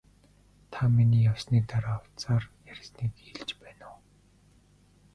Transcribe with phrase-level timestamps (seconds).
[0.73, 3.99] Та миний явсны дараа утсаар ярьсныг хэлж байна уу?